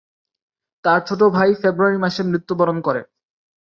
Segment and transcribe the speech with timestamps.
[0.85, 3.01] তার ছোট ভাই ফেব্রুয়ারি মাসে মৃত্যুবরণ করে।